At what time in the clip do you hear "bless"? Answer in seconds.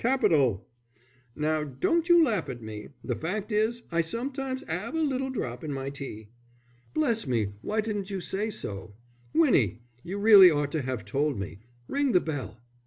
6.95-7.27